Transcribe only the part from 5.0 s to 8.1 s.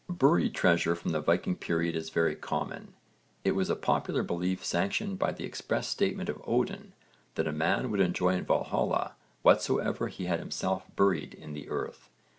by the express statement of Odin, that a man would